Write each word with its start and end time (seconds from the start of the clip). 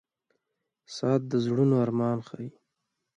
•ساعت 0.95 1.21
د 1.31 1.33
زړونو 1.45 1.75
ارمان 1.85 2.17
ښيي. 2.27 2.49